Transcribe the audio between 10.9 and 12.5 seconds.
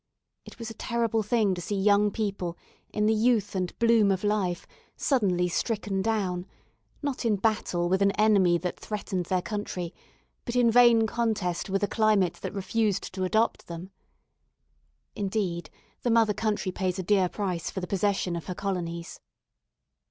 contest with a climate